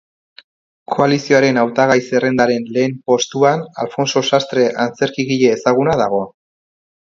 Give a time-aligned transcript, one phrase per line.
[0.93, 6.27] Koalizioaren hautagai-zerrendaren lehen postuan Alfonso Sastre antzerkigile ezaguna dago.